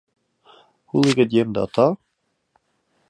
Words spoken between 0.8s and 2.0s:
Hoe liket jim dat ta?